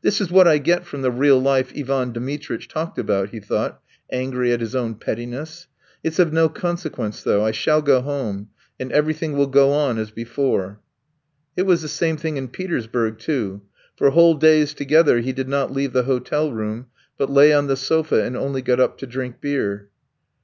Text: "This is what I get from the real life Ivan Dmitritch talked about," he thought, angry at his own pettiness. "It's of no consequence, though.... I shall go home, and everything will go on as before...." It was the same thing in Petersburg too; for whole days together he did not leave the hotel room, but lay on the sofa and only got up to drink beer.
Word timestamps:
"This 0.00 0.20
is 0.20 0.30
what 0.30 0.46
I 0.46 0.58
get 0.58 0.86
from 0.86 1.02
the 1.02 1.10
real 1.10 1.40
life 1.40 1.72
Ivan 1.76 2.12
Dmitritch 2.12 2.68
talked 2.68 3.00
about," 3.00 3.30
he 3.30 3.40
thought, 3.40 3.82
angry 4.12 4.52
at 4.52 4.60
his 4.60 4.76
own 4.76 4.94
pettiness. 4.94 5.66
"It's 6.04 6.20
of 6.20 6.32
no 6.32 6.48
consequence, 6.48 7.24
though.... 7.24 7.44
I 7.44 7.50
shall 7.50 7.82
go 7.82 8.00
home, 8.00 8.48
and 8.78 8.92
everything 8.92 9.32
will 9.36 9.48
go 9.48 9.72
on 9.72 9.98
as 9.98 10.12
before...." 10.12 10.78
It 11.56 11.62
was 11.66 11.82
the 11.82 11.88
same 11.88 12.16
thing 12.16 12.36
in 12.36 12.46
Petersburg 12.46 13.18
too; 13.18 13.62
for 13.96 14.10
whole 14.10 14.34
days 14.36 14.72
together 14.72 15.18
he 15.18 15.32
did 15.32 15.48
not 15.48 15.72
leave 15.72 15.92
the 15.92 16.04
hotel 16.04 16.52
room, 16.52 16.86
but 17.18 17.28
lay 17.28 17.52
on 17.52 17.66
the 17.66 17.74
sofa 17.76 18.22
and 18.22 18.36
only 18.36 18.62
got 18.62 18.78
up 18.78 18.96
to 18.98 19.06
drink 19.08 19.40
beer. 19.40 19.88